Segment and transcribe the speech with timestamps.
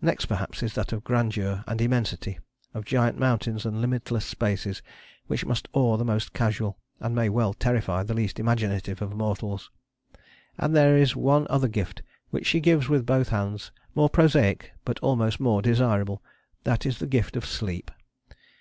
[0.00, 2.38] Next, perhaps, is that of grandeur and immensity,
[2.74, 4.82] of giant mountains and limitless spaces,
[5.26, 9.72] which must awe the most casual, and may well terrify the least imaginative of mortals.
[10.58, 15.00] And there is one other gift which she gives with both hands, more prosaic, but
[15.00, 16.22] almost more desirable.
[16.62, 17.90] That is the gift of sleep.